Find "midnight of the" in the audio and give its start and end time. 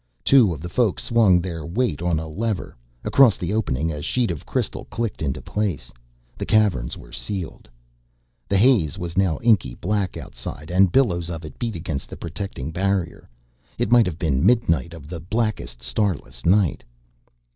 14.43-15.19